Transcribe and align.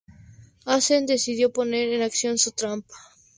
Asen 0.65 1.05
decidió 1.05 1.53
poner 1.53 1.89
en 1.89 2.01
acción 2.01 2.39
su 2.39 2.51
trampa. 2.53 2.95